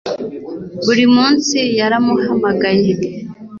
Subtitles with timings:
[0.85, 2.91] buri munsi yaramuhamagaye